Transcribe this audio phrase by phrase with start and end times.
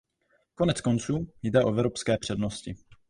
[0.55, 2.75] Koneckonců jde o evropské přednosti.